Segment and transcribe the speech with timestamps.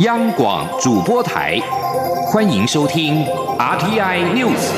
[0.00, 1.58] 央广主播台，
[2.26, 3.24] 欢迎收听
[3.58, 4.70] RTI News。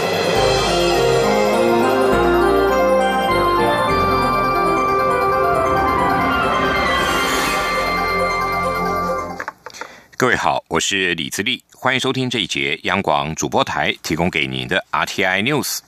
[10.16, 15.80] 各位好，我是李自立，欢迎收听这一节央广主播台提供给您的 RTI News。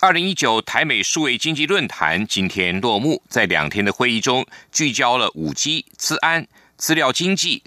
[0.00, 7.62] 二零一九台美数位经济论坛今天落幕，在两天的会议中，聚焦了五 G、资安、资料经济。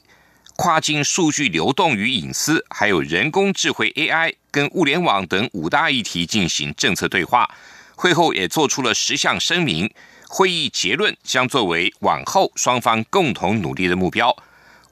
[0.64, 7.50] 跨境数据流动与隐私，还有人工智慧 AI 跟物联网等五大议题进行政策对话。
[7.96, 9.92] 会后也做出了十项声明，
[10.28, 14.38] 会议结论将作为往后双方共同努力的目标。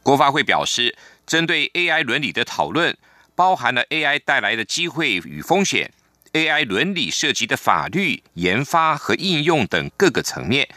[0.02, 0.98] 国发会表示，
[1.28, 2.98] 针对 AI 伦理的讨论，
[3.36, 5.94] 包含了 AI 带来的机会与风险
[6.34, 10.68] ，AI 伦理涉及的法律、研发和应用等各个层面。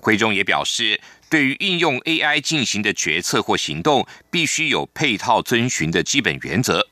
[0.00, 1.00] 会中也表示。
[1.32, 6.86] 对于应用 AI 进行的决策或行动，必须有配套遵循的基本原则。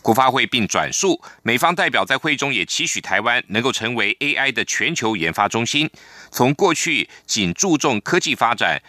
[0.00, 5.90] 国发会并转述美方代表在会中也期许台湾能够成为 AI 的全球研发中心，
[6.30, 8.80] 从过去仅注重科技发展，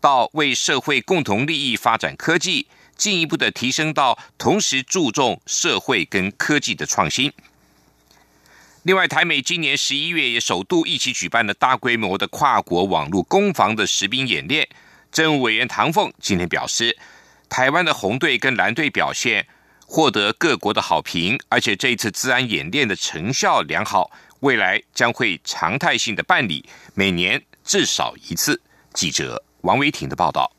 [0.00, 7.32] 到为社会共同利益发展科技，进一步的提升到同时注重社会跟科技的创新。
[8.86, 14.68] 另外，台美今年十一月也首度一起举办了大规模的跨国网络攻防的实兵演练。
[15.10, 16.96] 政务委员唐凤今天表示，
[17.48, 19.48] 台湾的红队跟蓝队表现
[19.84, 28.62] 获得各国的好评，而且这一次治安演练的成效良好，未来将会常态性的办理，每年至少一次。
[28.94, 30.55] 记者王维婷的报道。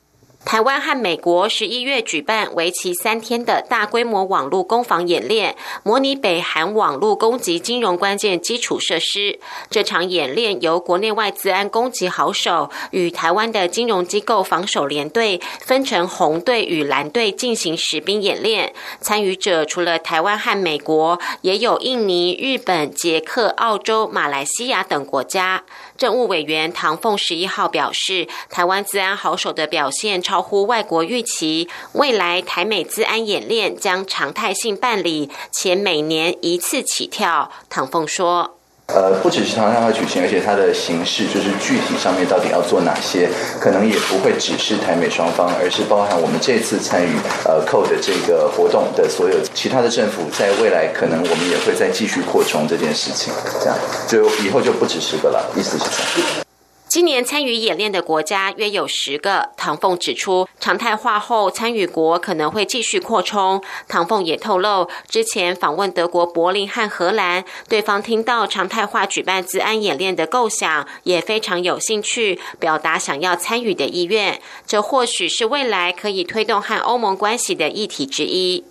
[0.48, 9.42] 台湾和美国十一月举办为期三天的大规模网络攻防演练，模拟北韩网络攻击金融关键基础设施。
[9.70, 18.74] 这场演练由国内外资安攻击好手与台湾的金融机构防守联队分成红队与蓝队进行实兵演练。
[19.02, 25.66] 参与者除了台湾和美国，也有印尼、日本、捷克、澳洲、马来西亚等国家。
[25.98, 37.52] 政务委员唐凤十一号表示，台湾治安好手的表现超乎外国预期，未来台美治安演练将常态性办理，且每年一次起跳。
[37.70, 38.57] 唐凤说。
[38.96, 47.10] 呃，不只是常常会举行，而且它的形式就是具体上面到底要做哪些，可能也不会只是台美双方，而是包含我们这次参与
[47.44, 53.78] 呃 CODE 这个活动的所有其他的政府，在未来可能我们也会再继续扩充这件事情，这样
[54.08, 55.84] 就以后就不只是个了，意思是
[56.16, 56.47] 这样。
[56.90, 59.50] 今年参与演练的国家约有十个。
[59.58, 63.62] 唐凤指出，常态化后参与国可能会继续扩充。
[63.90, 74.40] 唐凤也透露，之前访问德国柏林和荷兰，对方听到常态化举办治安演练的构想，也非常有兴趣，表达想要参与的意愿。
[74.66, 78.64] 这或许是未来可以推动和欧盟关系的议题之一。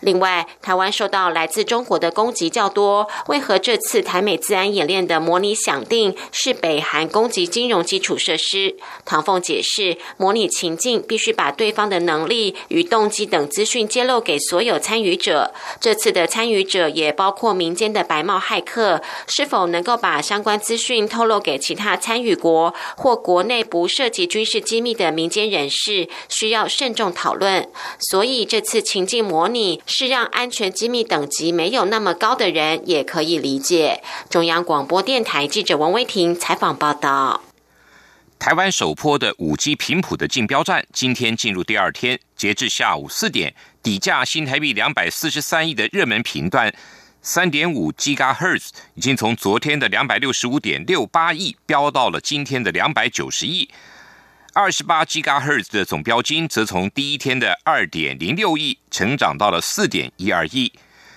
[0.00, 8.76] 另外，台湾受到来自中国的攻击较多，为何这次台美自安演练的模拟想定是北韩攻击金融基础设施？
[9.04, 15.52] 唐凤解释，模拟情境必须把对方的能力与动机等资讯揭露给所有参与者。
[15.80, 27.68] 这次的参与者也包括民间的白帽骇客，是否能够把相关资讯透露给其他参与国或国内不涉及军事机密的民间人士，需要慎重讨论。
[27.98, 29.82] 所以，这次情境模拟。
[29.86, 34.02] 是让安全机密等级没有那么高的人也可以理解。
[34.30, 37.42] 中央广播电台记者王威婷采访报道。
[38.38, 46.74] 台湾首波的五 G 频谱的竞标战今天进入第二天，截至下午四点，底价新台币两百四十三亿的热门频段
[47.20, 53.68] 三点五 GHz 已经从昨天的两百六十五点六八亿飙到了今天的两百九十亿。
[54.54, 60.70] 二十八 GHz 的总标金则从第一天的二点零六亿成长到了四点一二亿。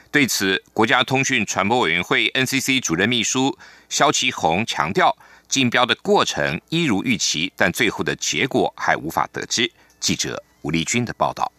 [0.09, 3.57] 对此，国家通讯传播委员会 NCC 主任秘书
[3.89, 5.17] 肖其宏强调，
[5.49, 9.69] 竞标的过程一如预期，但最后的结果还无法得知。
[9.99, 11.51] 记者吴立军的报道。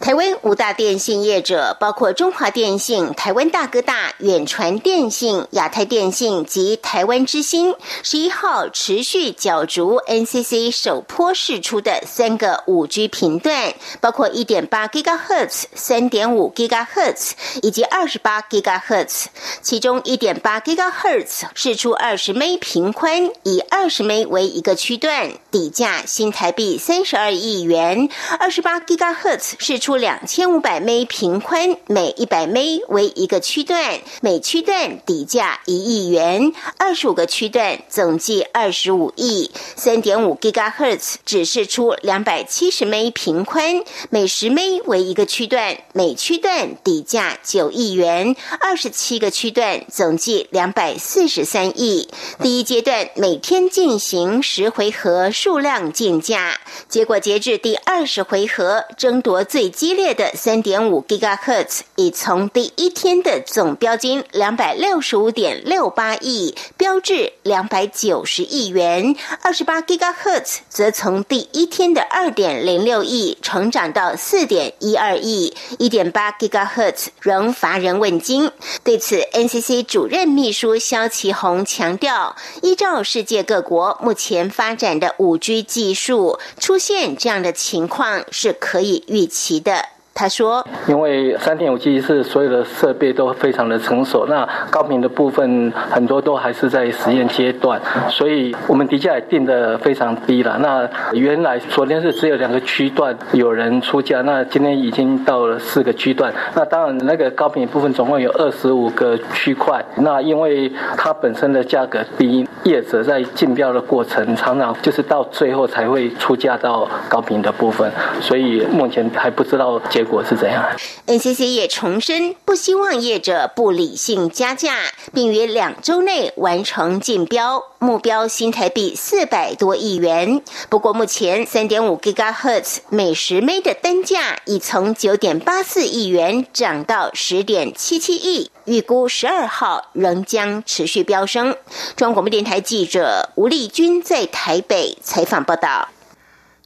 [0.00, 17.32] 台湾五大电信业者，包括中华电信、台湾大哥大、远传电信、亚太电信及台湾之星，十一号持续角逐 NCC 首波试出的三个五 G 频段，包括一点八 GHz、三点五 GHz
[17.62, 19.26] 以及二十八 GHz。
[19.62, 28.08] 其中一点八 GHz 试出二十枚频宽，以二十枚为一个区段，底价新台币三十二亿元；
[28.38, 39.52] 二十八 GHz 释出两千五百枚平宽，每一百枚为一个区段，每区段底价一亿元，二十五个区段总计二十五亿。
[39.76, 52.08] 三点五 GHz 只释出两百七十枚平宽，每十枚为一个区段，每区段底价九亿元，二十七个区段总计两百四十三亿。
[52.40, 78.50] 第一阶段每天进行十回合，数量竞价，结果截至第二十回合，争夺最激烈的三点五 GHz 已从第一天的总标金两百六十五点六八亿标至两百九十亿元，二十八 GHz 则从第一天的二点零六亿成长到四点一二亿，一点八 GHz 仍乏人问津。
[78.82, 97.80] 对此，NCC 主任秘书肖其宏强调，依照世界各国目前发展的五 G 技术，出现这样的情况是可以预期齐的他说：“因为三点五 G 是所有的设备都非常的成熟，那高频的部分很多都还是在实验阶段，
[98.10, 100.58] 所以我们底价也定的非常低了。
[100.60, 106.32] 那原来昨天是只有两个区段有人出价，那今天已经到了四个区段。
[106.54, 109.82] 那当然那个高频部分总共有二十五个区块。
[109.96, 120.68] 那因为它本身的价格低，业者在竞标的过程常常就是到最后才会出价到高频的部分，所以目前还不知道结。”结果是怎样
[121.06, 124.74] ？NCC 也重申，不希望业者不理性加价，
[125.14, 130.42] 并于两周内完成竞标，目标新台币四百多亿元。
[130.68, 141.56] 不过，目前三点五 GHz 每十枚的单价已从九点八四亿元涨到十点七七亿，预估十二号仍将持续飙升。
[141.94, 145.88] 中央广播电台记者吴丽君在台北采访报道。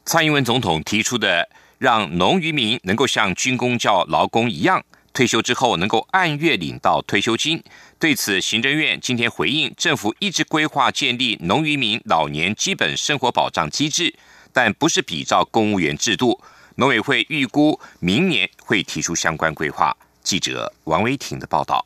[0.05, 1.47] 蔡英文总统提出的。
[1.77, 4.83] 让农渔民能够像军工教劳工一样，
[5.13, 7.63] 退休之后能够按月领到退休金。
[7.99, 14.13] 对此，行政院今天回应，政府一直规划建立农渔民老年基本生活保障机制，
[14.53, 16.39] 但不是比照公务员制度。
[16.75, 19.95] 农委会预估明年会提出相关规划。
[20.21, 21.83] 记者王维婷的报道。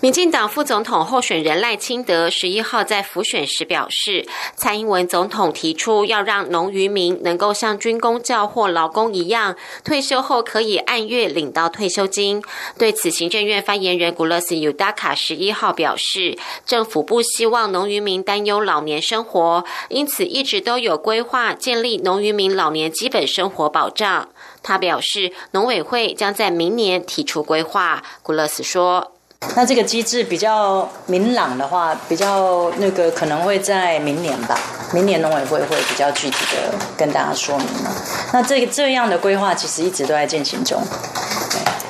[0.00, 12.42] 民进党副总统候选人赖清德十一号在辅选时表示，蔡英文总统提出要让农渔民能够像军工教或劳工一样，退休后可以按月领到退休金。
[12.76, 16.36] 对此，行政院发言人古勒斯尤达卡十一号表示，
[16.66, 24.28] 政府不希望农渔民担忧老年生活，因此一直都有规划建立农渔民老年基本生活保障。
[24.62, 28.02] 他表示，农委会将在明年提出规划。
[28.22, 29.13] 古勒斯说。
[29.56, 34.58] 那这个机制比较明朗的话，比较那个可能会在明年吧，
[34.92, 37.92] 明年农委会会比较具体的跟大家说明了
[38.32, 40.82] 那这个这样的规划其实一直都在进行中，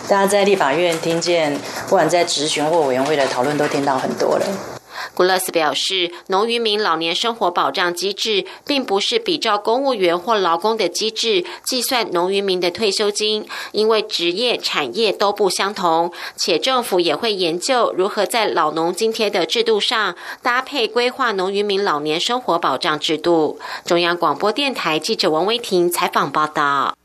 [0.09, 1.59] 大家在立法院听见，
[1.89, 4.74] 不管在质询或委员会的讨论，都听到很多了。
[5.15, 23.59] 古勒斯表示，农渔民老年生活保障机制并不是比照公务员或劳工的机制计算农渔民的退休金，因为职业产业都不相同，且政府也会研究如何在老农津贴的制度上搭配规划农渔民老年生活保障制度。
[23.85, 26.97] 中央广播电台记者王威婷采访报道。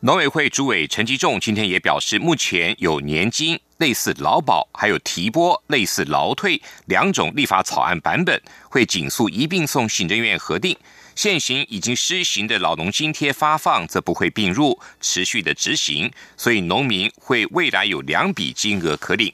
[0.00, 3.58] 农委会主委陈吉仲今天也表示，目前有年金。
[3.78, 8.40] 类似劳保还有提拨类似劳退两种立法草案版本，
[8.70, 10.74] 会紧速一并送行政院核定。
[11.14, 19.30] 现行已经施行的老农津贴发放则不会并入，持续的执行，所以农民会未来有两笔金额可领。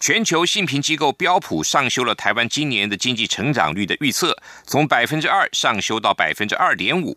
[0.00, 4.36] 全球信评机构标普上修了台湾今年的经济成长率的预测，
[4.66, 7.16] 从百分之二上修到百分之二点五。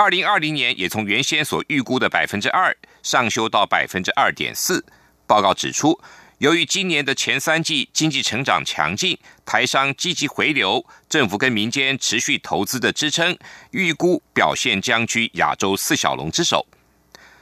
[0.00, 4.86] 二零二零年也从原先所预估的百分之二上修到百分之二点四。
[5.26, 6.00] 报告指出，
[6.38, 13.36] 由于今年的前三季经济成长强劲，台商积极回流，政府跟民间持续投资的支撑，
[13.72, 16.64] 预估表现将居亚洲四小龙之首。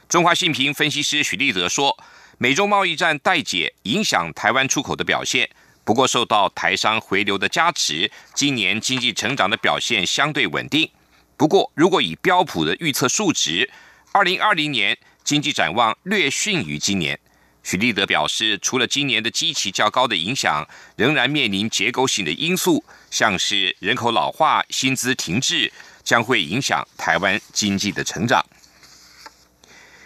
[0.09, 1.95] 中华信评分析师许立德说，
[2.39, 5.47] 美中贸易战待解影响台湾出口的表现，
[5.83, 10.89] 不过受到台商回流的加持，今年经济成长的表现相对稳定。
[11.37, 13.69] 不过，如果以标普的预测数值，
[14.11, 17.19] 二零二零年经济展望略逊于今年。
[17.61, 25.71] 许立德表示，除了今年的基期较高的影响，仍然面临结构性的因素，像是人口老化、薪资停滞，
[26.03, 28.43] 将会影响台湾经济的成长。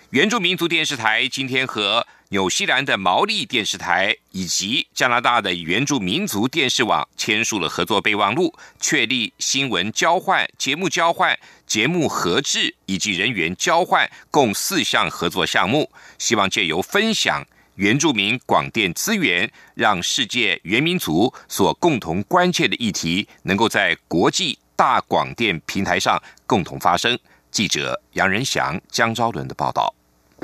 [0.10, 17.46] 原住民族电视台今天和纽西兰的毛利电视台以及加拿大的原住民族电视网签署了合作备忘录，确立新闻交换、节目交换、节目合制以及人员交换共四项合作项目，希望借由分享
[17.76, 27.20] 原住民广电资源，让世界原民族所共同关切的议题，能够在国际大广电平台上共同发生。
[27.52, 29.94] 记者杨仁祥、江昭伦的报道。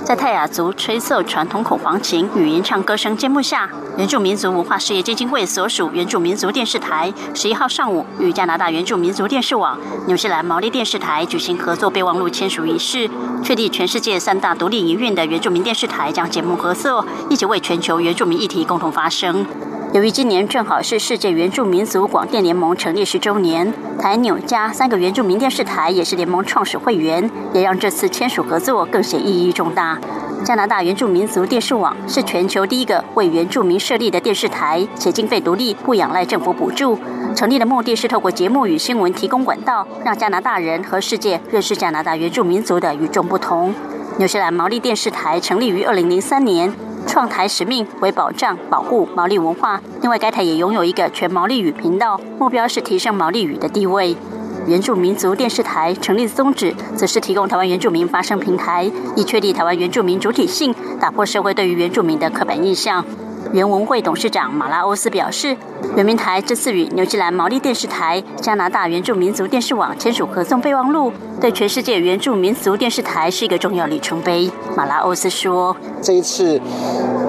[0.04, 13.10] 在泰雅族吹奏传统口簧琴与吟唱歌声揭幕下，原住民族文化事业基金会所属原住民族电视台十一号上午与加拿大原住民族电视网、纽西兰毛利电视台举行合作备忘录签署仪式，
[13.44, 19.46] 确立全世界三大独立营运的原住民电视台将节目合作，一起为全球原住民议题共同发声。
[19.94, 29.98] 由于今年正好是世界原住民族广电联盟成立十周年，台纽加三个原住民电视台也是联盟创始会员，也让这次签署合作更显意义重大。
[30.44, 37.00] 加拿大原住民族电视网是全球第一个为原住民设立的电视台，且经费独立，不仰赖政府补助。
[37.34, 43.74] 成立的目的是透过节目与新闻提供管道，让加拿大人和世界认识加拿大原住民族的与众不同。
[44.18, 46.74] 纽西兰毛利电视台成立于二零零三年。
[47.08, 49.82] 创台使命为保障、保护毛利文化。
[50.02, 54.16] 另外，该台也拥有一个全毛利语频道，目标是提升毛利语的地位。
[54.68, 63.04] 原住民族电视台成立宗旨，则是提供台湾原住民发声平台，以确立台湾原住民主体性，打破社会对于原住民的刻板印象。
[63.54, 65.56] 原文会董事长马拉欧斯表示，
[65.96, 74.50] 原民台这次与纽西兰毛利电视台、加拿大原住民族电视网签署合作备忘录，对全世界原住民族电视台是一个重要里程碑。
[74.76, 76.60] 马拉欧斯说：“这一次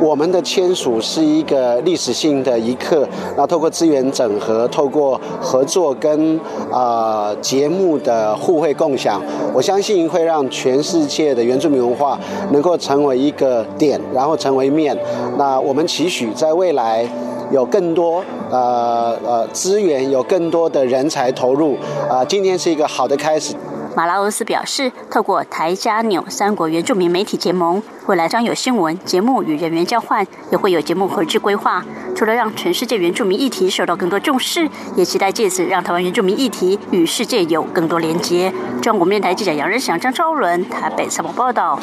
[0.03, 6.39] 我们的签署是一个历史性的一刻，那透过资源整合，透过合作跟
[6.71, 9.23] 啊节目的互惠共享，
[9.55, 12.19] 我相信会让全世界的原住民文化
[12.53, 14.97] 能够成为一个点，然后成为面。
[15.39, 17.09] 那我们期许在未来
[17.51, 21.77] 有更多呃呃资源，有更多的人才投入
[22.09, 23.55] 啊，今天是一个好的开始。
[23.97, 31.85] 马拉欧斯表示，透过台加纽三国原住民媒体结盟，未来将有新闻节目与人员交换，也会有节目合制规划。
[32.15, 38.53] 除了让全世界原住民议题受到更多重视，也期待借此让台湾原住民议题与世界有更多连接。
[38.81, 41.81] 中国面台记者杨仁祥、张昭伦台北采访报道。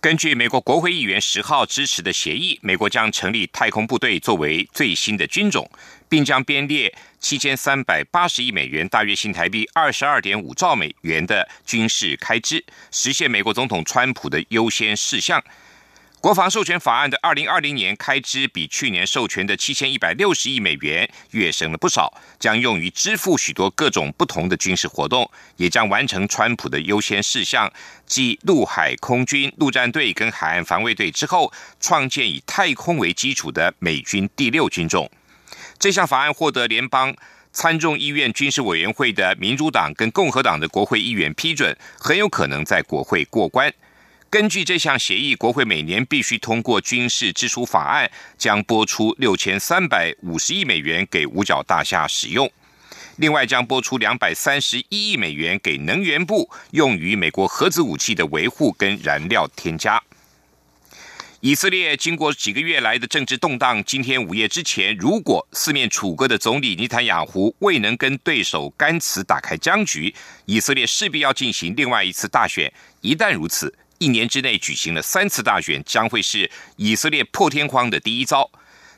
[0.00, 5.68] 根据美国国会议员十号支持的协议，美国将成立太空部队作为最新的军种，
[6.08, 15.42] 并将编列七千三百八十亿美元（大约新台币二十二点五兆美元）的军事开支，实现美国总统川普的优先事项。
[16.20, 27.72] 国防授权法案的二零二零年开支比去年授权的七千一百六十亿美元跃升了不少，将用于支付许多各种不同的军事活动，也将完成川普的优先事项，
[28.04, 35.08] 即陆海空军陆战队跟海岸防卫队之后，创建以太空为基础的美军第六军种。
[35.78, 37.14] 这项法案获得联邦
[37.52, 43.72] 参众议院军事委员会的民主党跟共和党的国会议员批准，很有可能在国会过关。
[44.30, 52.50] 根据这项协议，国会每年必须通过军事支出法案，将拨出六千三百五十亿美元给五角大厦使用。
[53.16, 60.02] 另外，将拨出两百三十一亿美元给能源部，用于美国核子武器的维护跟燃料添加。
[61.40, 72.70] 以色列经过几个月来的政治动荡，今天午夜之前，如果四面楚歌的总理尼坦雅胡未能跟对手甘茨打开僵局，以色列势必要进行另外一次大选。
[73.00, 78.50] 一旦如此，一年之内举行了三次大选，将会是以色列破天荒的第一遭。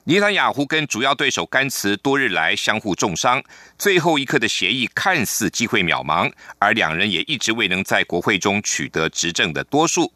[0.05, 3.43] 尼坦雅胡跟主要对手甘茨多日来相互重伤，
[3.79, 10.13] 最后一刻的协议看似机会渺茫，而两人也一直未能在国会中取得执政的多数。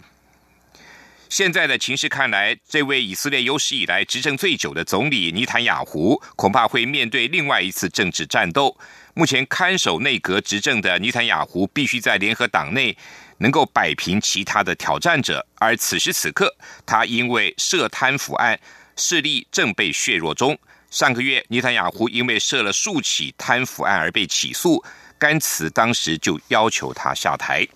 [1.28, 8.76] 现在的情势看来，这位以色列有史以来执政最久的总理尼坦雅胡，恐怕会面对另外一次政治战斗。
[9.14, 12.96] 目前看守内阁执政的尼坦雅胡，必须在联合党内。
[13.38, 18.58] 能够摆平其他的挑战者，而此时此刻，他因为涉贪腐案，
[18.96, 20.58] 势力正被削弱中。
[20.90, 24.84] 上个月，尼坦雅胡因为涉了数起贪腐案而被起诉，
[25.18, 27.66] 甘茨当时就要求他下台。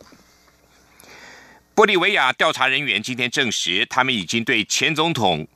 [1.74, 5.46] 玻利维亚调查人员今天证实，他们已经对前总统。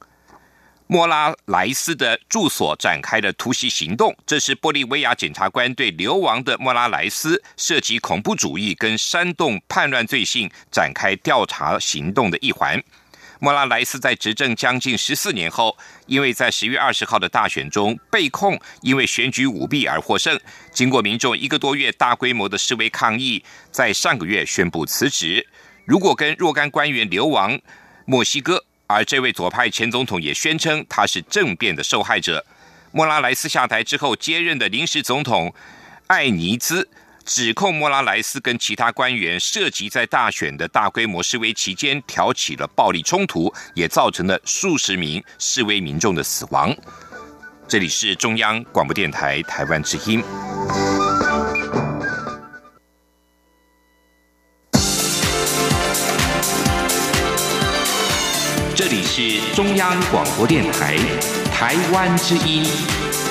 [0.88, 12.82] 莫拉莱斯的住所展开了突袭行动，这是玻利维亚检察官对流亡的莫拉莱斯涉及恐怖主义跟煽动叛乱罪行展开调查行动的一环。
[13.38, 15.74] 莫拉莱斯在执政将近十四年后，
[16.06, 20.38] 因为在十月二十号的大选中被控因为选举舞弊而获胜，
[20.72, 25.46] 经过民众一个多月大规模的示威抗议，在上个月宣布辞职。
[25.86, 27.58] 如果跟若干官员流亡
[28.04, 28.62] 墨西哥。
[28.86, 32.44] 而这位左派前总统也宣称他是政变的受害者。
[32.90, 35.54] 莫拉莱斯下台之后接任的临时总统
[36.08, 36.86] 艾尼兹
[37.24, 46.74] 指控莫拉莱斯跟其他官员涉及在大选的大规模示威期间挑起了暴力冲突，也造成了数十名示威民众的死亡。
[47.66, 50.22] 这里是中央广播电台台湾之音。
[59.14, 60.96] 是中央广播电台
[61.52, 62.64] 台湾之音，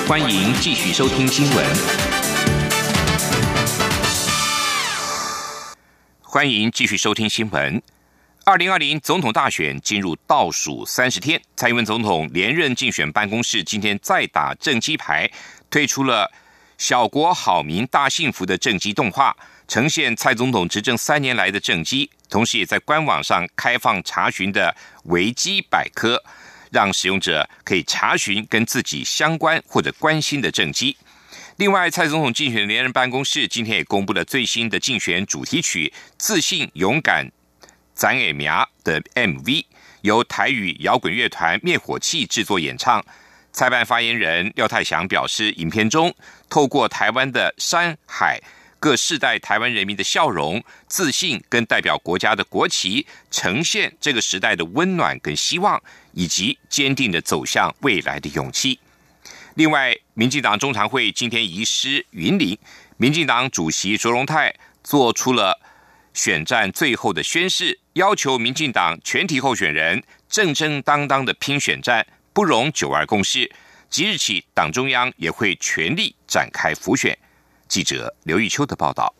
[0.06, 1.66] 欢迎继续收听新闻。
[6.20, 7.82] 欢迎继续收听新闻。
[8.44, 15.28] 二零二零总统大选进入倒数三十天，蔡英文总统连任竞选办公室今天再打政绩牌，
[15.68, 16.30] 推出了
[16.78, 19.36] “小国好民大幸福”的政绩动画。
[19.68, 24.74] 呈现蔡总统执政三年来的政绩，同时也在官网上开放查询的
[25.04, 26.18] 维基百科，
[26.70, 30.96] 让使用者可以查询跟自己相关或者关心的政绩。
[31.56, 37.30] 另外，蔡总统竞选连任办公室今天也公布了最新的竞选主题曲《自信勇敢
[37.92, 39.66] 咱也苗》的 MV，
[40.00, 43.04] 由台语摇滚乐团灭火器制作演唱。
[43.52, 46.14] 蔡办发言人廖泰祥表示，影片中
[46.48, 48.40] 透过台湾的山海。
[48.82, 55.80] 各世代台湾人民的笑容、自信，跟代表国家的国旗，呈现这个时代的温暖跟希望，
[56.14, 58.80] 以及坚定的走向未来的勇气。
[59.54, 62.58] 另外，民进党中常会今天移师云林，
[62.96, 65.60] 民进党主席卓荣泰做出了
[66.12, 73.48] 选战最后的宣誓，要求民进党全体候选人正正当当的拼选战，不容九二共识。
[73.88, 77.16] 即日起，党中央也会全力展开辅选。
[77.72, 79.14] 记者刘玉秋的报道。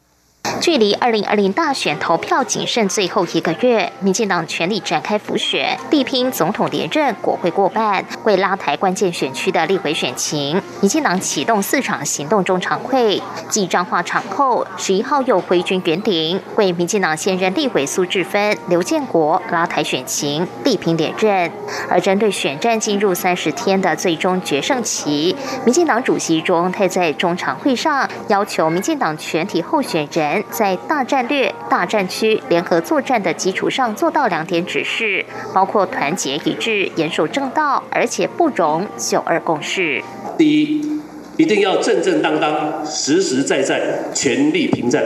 [0.63, 10.63] 距离二零二零大选投票仅剩最后一个月，民进党全力展开浮选，力拼总统连任、国会过半，为拉抬关键选区的立委选情。
[10.81, 21.51] 民进党启动四场行动中常会，继彰化场后，十一号又回军园林，为民进党现任立委苏志芬、刘建国拉抬选情，力拼连任。
[21.89, 25.35] 而针对选战进入三十天的最终决胜期，
[25.65, 30.32] 民进党主席卓泰在中常会上要求民进党全体候选人。
[30.51, 40.03] 在大战略、大战区联合作战的基础上，做到两点指示，包括团结一致、严守正道，而且不容九二共识。
[40.39, 41.01] 第一，
[41.39, 45.05] 一定要正正当当、实实在在、全力平战，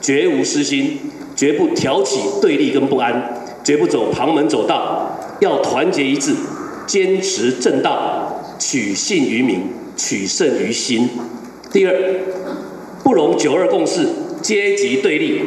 [0.00, 0.98] 绝无私心，
[1.34, 6.34] 绝不挑起对立跟不安，绝不走旁门左道，要团结一致，
[6.86, 9.62] 坚持正道，取信于民，
[9.96, 11.08] 取胜于心。
[11.72, 11.94] 第二，
[13.04, 14.08] 不容九二共识。
[14.42, 15.42] 阶级对立、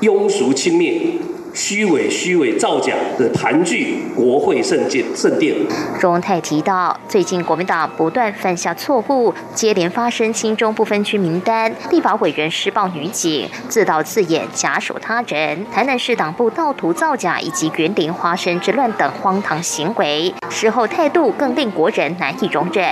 [0.00, 1.29] 庸俗轻蔑。
[1.54, 5.04] 虚伪、虚伪造假的盘踞国会圣殿。
[5.14, 5.54] 圣殿。
[5.98, 22.86] 钟泰提到，最近国民党不断犯下错误，接连发生新中不分区名单、立法委员施暴女警、自导自演假手他人、台南市党部盗图造假以及园林花生之乱等荒唐行为，事后态度更令国人难以容忍。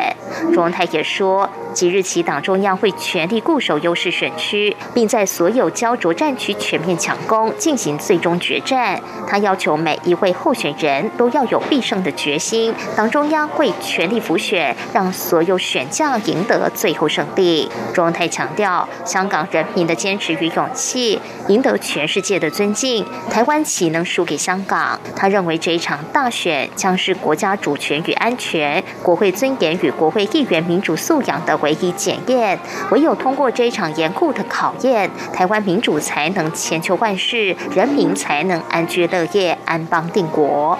[0.52, 8.38] 钟泰也说，即日起党中央会全力固守优势选区，并在所有焦灼战区全面抢攻，进行最终。
[8.48, 12.74] 决战，他要求每一位候选人都要有必胜的决心。
[12.96, 17.70] 党中央会全力辅选，让所有选将赢得最后胜利。
[17.92, 24.98] 中文台强调，香港人民的坚持与勇气赢得全世界的尊敬，台湾岂能输给香港？
[25.14, 32.58] 他认为这一场大选将是国家主权与安全、国会尊严与国会议员民主素养的唯一检验。
[32.92, 38.37] 唯有通过这一场严酷的考验，台湾民主才能千秋万世，人民才。
[38.38, 40.78] 才能安居乐业、安邦定国。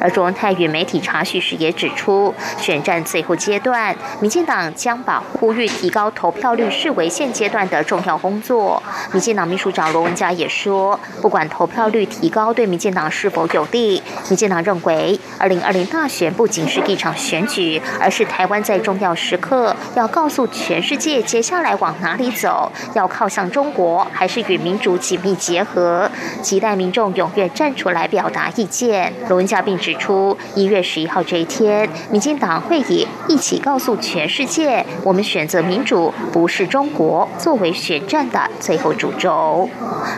[0.00, 8.80] 而卓文泰与媒体查询时也指出，选战最后阶段，民进党将把呼吁提高投票率视为现阶段的重要工作。
[9.10, 26.08] 民进党秘书长罗文嘉也说，不管投票率提高对民进党是否有利，民进党认为，二零二零大选不仅是一场选举，而是台湾在重要时刻要告诉全世界接下来往哪里走，要靠向中国，还是与民主紧密结合，
[26.40, 26.91] 期待民。
[26.92, 29.12] 众踊跃站出来表达意见。
[29.28, 39.68] 罗文嘉并指出，一月十一号这一天，民进党会议一起告诉全世界，我们选择民主，不是中国，作为选战的最后主轴。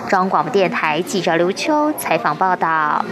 [0.09, 3.05] 中央广播电台记者刘秋采访报道。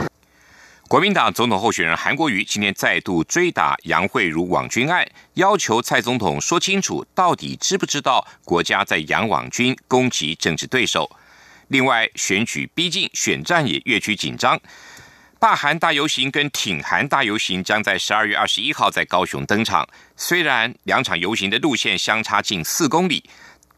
[0.88, 11.10] 国民党总统候选人韩国瑜今天再度追打杨惠如网军案，要求蔡总统说清楚，到底知不知道国家在杨网军攻击政治对手。
[11.72, 14.60] 另外，选举逼近，选战也越趋紧张。
[15.40, 19.88] 罢韩大游行跟挺韩大游行将在十二月二十一号在高雄登场。
[20.14, 23.24] 虽然两场游行的路线相差近四公里，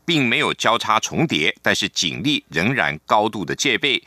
[0.04, 4.02] 并没有交叉重叠，但是警力仍然高度的戒备，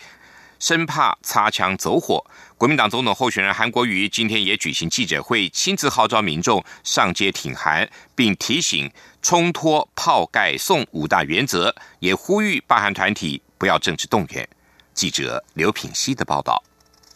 [0.59, 2.21] 生怕擦枪走火。
[2.57, 14.47] 国民党总统候选人韩国瑜今天也举行记者会，亲自号召民众上街挺韩，并提醒冲脱炮盖送五大原则，也呼吁罢韩团体不要政治动员。
[14.93, 16.63] 记者刘品希的报道。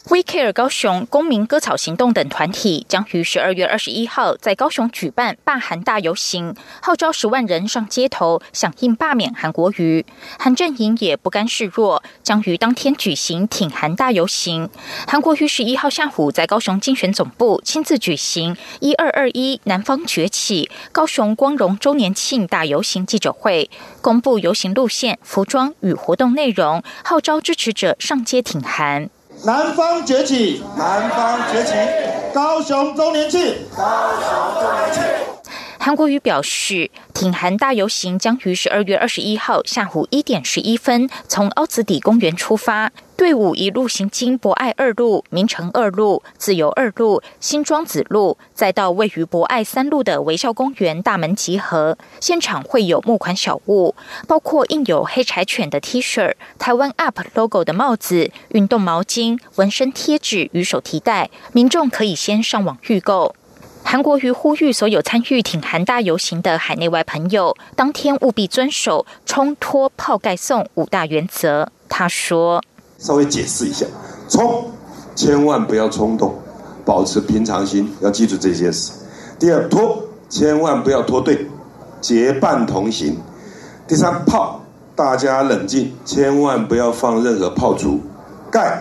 [0.08, 10.04] We Care 高雄公民割草行动等团体将于十二月二十一号在高雄举办罢韩大游行，号召十万人上街头响应罢免韩国瑜。
[10.40, 14.68] 韩阵营也不甘示弱，将于当天举行挺韩大游行。
[15.06, 29.08] 韩国瑜十一号下午在高雄竞选总部亲自举行“一二二一南方崛起”高雄光荣周年庆大游行记者会，公布游行路线、服装与活动内容，号召支持者上街挺韩。
[29.44, 31.72] 南方崛起，南方崛起，
[32.32, 33.82] 高雄周年庆，高
[34.20, 35.31] 雄周年庆。
[35.84, 42.92] 韩国瑜表示，挺韩大游行将于十二月二十一号下午一点十一分从凹子底公园出发。
[43.16, 51.98] 队伍一路行经博爱二路、明城二路、自由二路、新庄子路，再到位于博爱三路的微笑公园大门集合。
[52.20, 53.96] 现场会有募款小物，
[54.28, 63.34] 包括印有黑柴犬的 T 恤、台湾 UP logo 的帽子、运动毛巾、纹身贴纸与手提袋，民众可以先上网预购。
[63.84, 71.68] 韩国瑜呼吁所有参与挺韩大游行的海内外朋友，当天务必遵守冲脱泡盖送五大原则。
[71.88, 72.62] 他说。
[72.98, 73.84] 稍微解释一下，
[74.28, 74.70] 冲，
[75.16, 76.34] 千万不要冲动，
[76.84, 78.92] 保持平常心，要记住这件事。
[79.40, 81.46] 第二，拖，千万不要拖队，
[82.00, 83.20] 结伴同行。
[83.88, 84.62] 第三，炮，
[84.94, 88.00] 大家冷静，千万不要放任何炮竹。
[88.52, 88.80] 盖，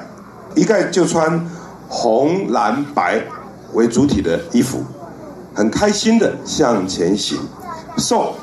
[0.55, 1.49] 一盖就穿
[1.89, 3.23] 红蓝白
[3.73, 4.83] 为主体的衣服，
[5.53, 7.39] 很开心的向前行。
[7.97, 8.33] 送，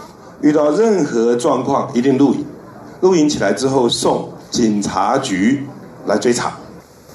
[0.42, 2.44] 遇到任何状况一定录影，
[3.00, 4.32] 录影起来之后送。
[4.50, 5.66] 警察局
[6.06, 6.54] 来追查。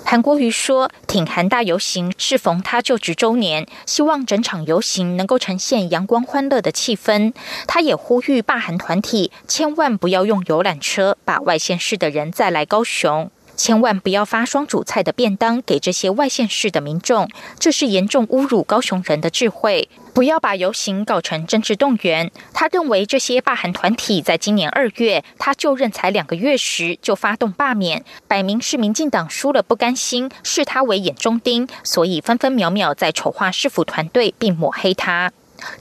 [0.06, 7.34] 韩国瑜说，挺韩大游行适逢他就职周年，希望整场游行能够呈现阳光欢乐的气氛。
[7.66, 13.32] 他也呼吁罢韩团体千万不要用游览车把外县市的人载来高雄。
[13.56, 19.90] 千万不要发双主菜的便当给这些外县市的民众，这是严重侮辱高雄人的智慧。
[20.14, 22.32] 不要把游行搞成政治动员。
[22.54, 35.32] 他认为这些罢韩团体在今年二月他就任才两个月时就发动罢免，摆明是民进党输了不甘心，视他为眼中钉，所以分分秒秒在丑化市府团队并抹黑他。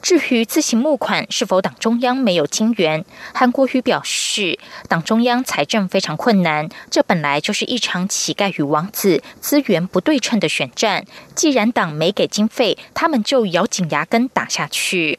[0.01, 3.05] 至于自行募款是否党中央没有金援，
[3.35, 11.05] 韩国瑜表示，是党中央财政非常困难，这本来就是一场乞丐与王子资源不对称的选战。
[11.35, 15.19] 既然党没给经费，他们就咬紧牙根打下去。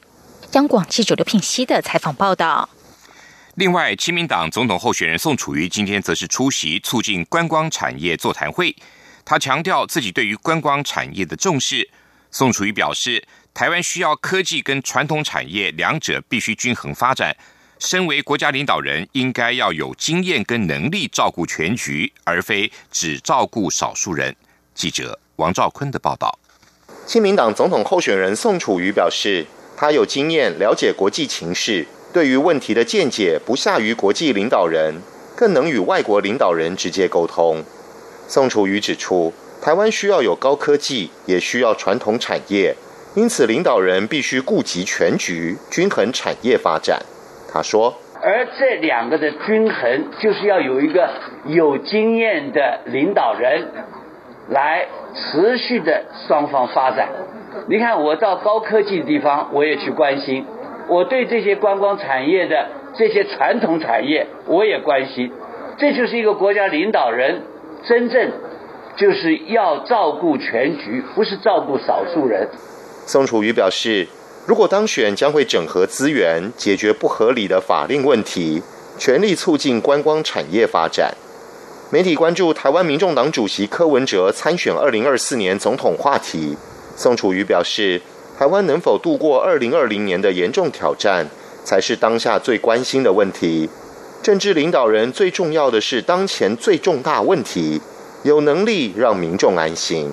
[0.54, 2.68] 央广记者刘品熙的采访报道。
[3.54, 8.74] 另外，亲民党总统候选人宋楚瑜今天则是出席促进观光产业座谈会，
[9.24, 11.88] 他强调自己对于观光产业的重视。
[12.32, 13.24] 宋楚瑜表示。
[13.54, 17.36] 台湾需要科技跟传统产业两者必须均衡发展。
[17.86, 24.34] 身为国家领导人，应该要有经验跟能力照顾全局，而非只照顾少数人。
[24.74, 26.38] 记者王兆坤的报道。
[27.04, 29.44] 亲民党总统候选人宋楚瑜表示，
[29.76, 34.94] 他有经验，了解国际情势，对于问题的见解不下于国际领导人，
[35.36, 37.62] 更能与外国领导人直接沟通。
[38.26, 42.74] 宋楚瑜指出，台湾需要有高科技，也需要传统产业。
[43.14, 47.04] 因此，领导人必须顾及全局，均衡产业发展。
[47.54, 51.08] 他说：“而这两个的均衡，就是要有一个
[51.46, 53.68] 有经验的领导人
[54.48, 57.10] 来持续的双方发展。
[57.68, 60.42] 你看，我到高科技的地方，我也去关心；
[60.88, 65.30] 我对这些观光产业的这些传统产业，我也关心。
[65.78, 67.42] 这就是一个国家领导人
[67.84, 68.32] 真正
[68.96, 72.48] 就是要照顾全局，不是照顾少数人。”
[73.06, 74.08] 宋楚瑜表示，
[74.46, 78.62] 如果当选，将会整合资源，解决不合理的法令问题，
[78.98, 81.14] 全力促进观光产业发展。
[81.90, 86.56] 媒体关注台湾民众党主席柯文哲参选二零二四年总统话题，
[86.94, 88.02] 宋楚瑜表示，
[88.38, 91.26] 台湾能否度过二零二零年的严重挑战，
[91.64, 93.70] 才是当下最关心的问题。
[94.22, 97.80] 政治领导人最重要的是当前最重大问题，
[98.24, 100.12] 有能力让民众安心。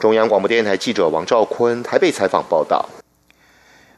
[0.00, 2.88] 中央广播电台记者王兆坤台北采访报道：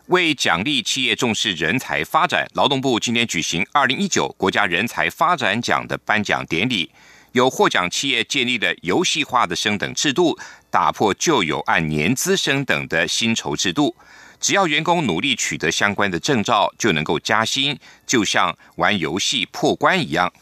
[0.08, 6.92] 为奖励企业重视人才发展，劳动部今天举行二零一九国家人才发展奖的颁奖典礼，
[7.32, 10.38] 有获奖企业建立了游戏化的升等制度，
[10.70, 13.96] 打破旧有按年资升等的薪酬制度。
[14.38, 20.32] 只要员工努力取得相关的证照，就能够加薪，就像玩游戏破关一样。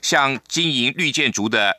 [0.00, 1.76] 像经营绿建筑的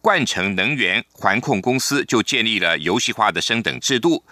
[0.00, 4.24] 冠城能源环控公司就建立了游戏化的升等制度，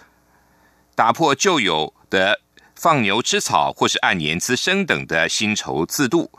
[1.01, 2.41] 打破旧有的
[2.75, 6.31] 放牛吃草或是按年资升等的薪酬制度。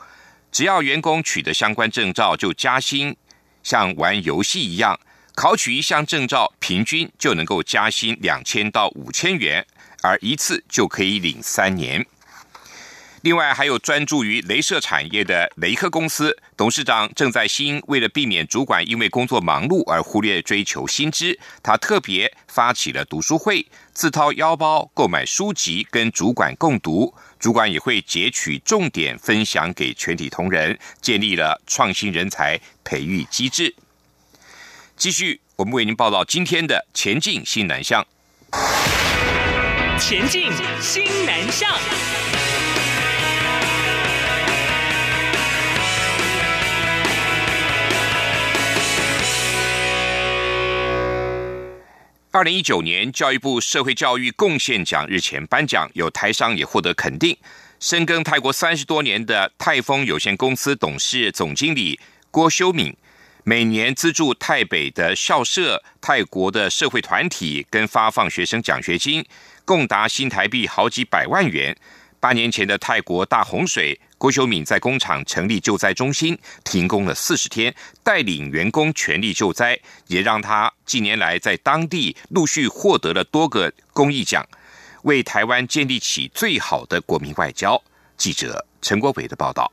[0.53, 3.17] 只要员工取得相关证照就加薪，
[3.61, 4.97] 像玩游戏一样，
[5.35, 9.67] 考取一项证照平均就能够加薪两千到五千元，
[10.01, 12.05] 而一次就可以领三年。
[13.23, 33.73] 另外，还有专注于镭射产业的雷克公司董事长郑在兴，为了避免主管因为工作忙碌而忽略追求薪资，他特别发起了读书会，自掏腰包购买书籍跟主管共读，主管也会截取重点分享给全体同仁，建立了创新人才培育机制。
[34.97, 38.05] 继续，我们为您报道今天的前进新南向。
[39.97, 41.73] 前进新南向。
[52.33, 57.37] 二零一九年教育部社会教育贡献奖日前颁奖，有台商也获得肯定。
[57.79, 61.99] 深耕泰国三十多年的泰丰有限公司董事总经理
[62.31, 62.91] 郭修敏，
[63.43, 69.23] 每年资助泰北的校舍、泰国的社会团体，跟发放学生奖学金，
[69.63, 71.77] 共达新台币好几百万元。
[72.23, 84.47] 八年前的泰国大洪水，郭秀敏在工厂成立救灾中心，停工了四十天，带领员工全力救灾，也让他近年来在当地陆续获得了多个公益奖，
[85.01, 87.83] 为台湾建立起最好的国民外交。
[88.15, 89.69] 记者陈国伟的报道。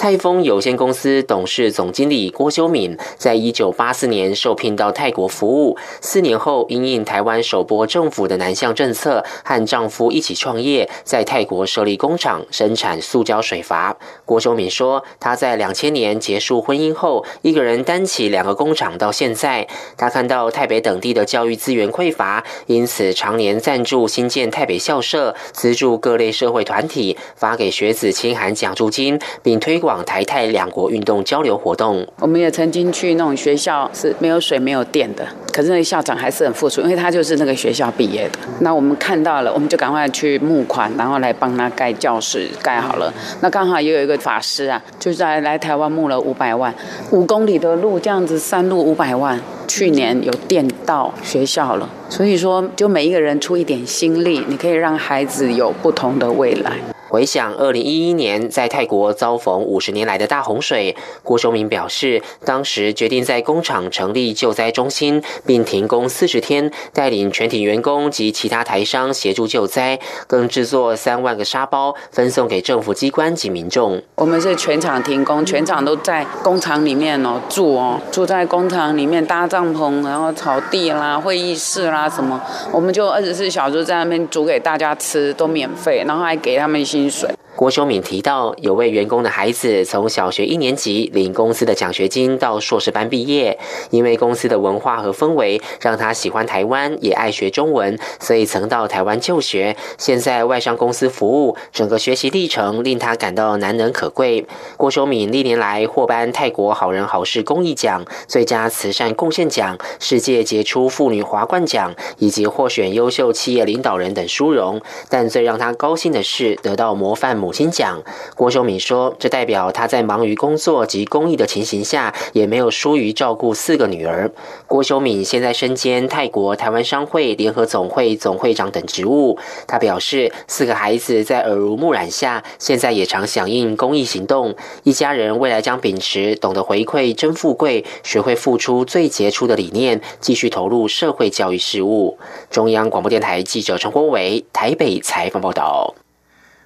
[0.00, 5.76] 泰丰有限公司董事总经理郭修敏，在一九八四年受聘到泰国服务。
[6.00, 13.94] 四年后，因应台湾首波政府的南向政策，和丈夫一起创业，在泰国设立工厂，生产塑胶水阀。
[14.24, 19.68] 郭修敏说，他在两千年结束婚姻后，一个人担起两个工厂到现在。
[19.98, 29.89] 他看到台北等地的教育资源匮乏，因此常年赞助新建台北校舍，资助各类社会团体，发给学子清寒奖助金，并推广。
[29.90, 38.38] 往台泰两国运动交流活动，我们也曾经去那种学校是没有水没有电的，可是那个校长还是很付出，因为他就是那个学校毕业的。
[38.60, 43.12] 那我们看到了，我们就赶快去募款，然后来帮他盖教室，盖好了。
[43.40, 46.72] 那刚好也有一个法师啊，就在来台湾募了五百万，
[47.10, 51.88] 五公里的路这样子山路五百万，去年有电到学校了。
[52.08, 56.72] 所以说，就每一个人出一点心力，你可以让孩子有不同的未来。
[57.10, 60.94] 回想二零一一年在泰国遭逢五十年来的大洪水，
[61.24, 74.00] 郭修明表示，当时决定在工厂成立救灾中心，并停工四十天，带领全体员工及其他台商协助救灾，更制作三万个沙包分送给政府机关及民众。
[74.14, 86.99] 我们是全场停工，全场都在工厂里面哦住哦，住在工厂里面搭帐篷，然后草地啦、会议室啦什么，我们就二十四小时在那边煮给大家吃，都免费，然后还给他们一些。
[87.00, 87.49] 薪水。
[87.60, 93.58] 郭修敏提到，有位员工的孩子从小学一年级领公司的奖学金到硕士班毕业，
[93.90, 99.76] 因为公司的文化和氛围让他喜欢台湾，也爱学中文，所以曾到台湾就学。
[99.98, 104.46] 现在外商公司服务，整个学习历程令他感到难能可贵。
[104.78, 114.80] 郭修敏历年来获颁泰国好人好事公益奖、最佳慈善贡献奖、世界杰出妇女华冠奖以及获选优秀企业领导人等殊荣。
[115.10, 117.49] 但最让他高兴的是得到模范母。
[117.50, 118.00] 母亲奖，
[118.36, 124.30] 郭秀敏说：“这代表他在忙于工作及公益的情形下，也没有疏于照顾四个女儿。”
[124.68, 129.36] 郭秀敏现在身兼泰国台湾商会联合总会总会长等职务。
[129.66, 134.54] 他表示，四个孩子在耳濡目染下，现在也常响应公益行动。
[134.84, 142.16] 一家人未来将秉持懂得回馈真富贵，学会付出最杰出的理念，继续投入社会教育事务。
[142.48, 145.92] 中央广播电台记者陈国伟台北采访报道。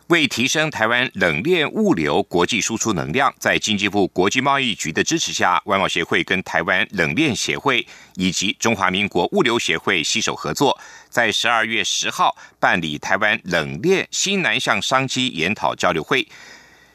[0.09, 7.87] 为提升台湾冷链物流国际输出能量，在经济部国际贸易局的支持下，外贸协会跟台湾冷链协会
[8.17, 16.29] 以及中华民国物流协会携手合作，在十二月十号办理台湾冷链新南向商机研讨交流会。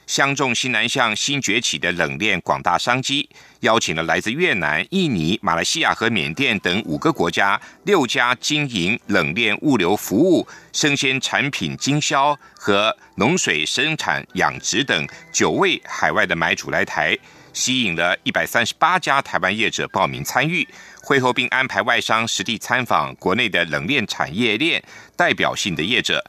[0.10, 17.16] 相中新南向新崛起的冷链广大商机，邀请了来自越南、印尼、马来西亚和缅甸等五个国家六家经营冷链物流服务、生鲜产品经销和农水生产养殖等九位海外的买主来台，
[17.54, 20.68] 吸引了一百三十八家台湾业者报名参与
[21.04, 24.84] 会后，并安排外商实地参访国内的冷链产业链
[25.16, 26.26] 代表性的业者。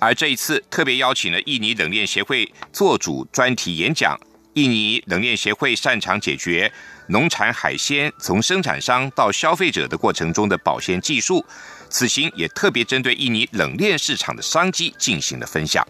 [0.00, 4.18] 而这一次特别邀请了印尼冷链协会做主专题演讲。
[4.54, 6.70] 印尼冷链协会擅长解决
[7.08, 11.44] 农产海鲜从生产商到消费者的过程中的保鲜技术。
[11.88, 15.86] 此行也特别针对印尼冷链市场的商机进行了分享。